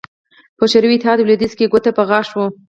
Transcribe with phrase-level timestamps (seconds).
[0.57, 2.47] په شوروي اتحاد او لوېدیځ کې ګوته په غاښ وو